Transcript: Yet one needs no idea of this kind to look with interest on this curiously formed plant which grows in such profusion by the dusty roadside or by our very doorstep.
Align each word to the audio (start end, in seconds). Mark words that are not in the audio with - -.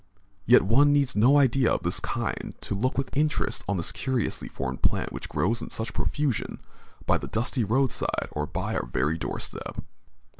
Yet 0.47 0.63
one 0.63 0.91
needs 0.91 1.15
no 1.15 1.37
idea 1.37 1.71
of 1.71 1.83
this 1.83 1.99
kind 1.99 2.55
to 2.61 2.73
look 2.73 2.97
with 2.97 3.15
interest 3.15 3.63
on 3.67 3.77
this 3.77 3.91
curiously 3.91 4.47
formed 4.47 4.81
plant 4.81 5.13
which 5.13 5.29
grows 5.29 5.61
in 5.61 5.69
such 5.69 5.93
profusion 5.93 6.59
by 7.05 7.19
the 7.19 7.27
dusty 7.27 7.63
roadside 7.63 8.29
or 8.31 8.47
by 8.47 8.73
our 8.73 8.87
very 8.87 9.19
doorstep. 9.19 9.77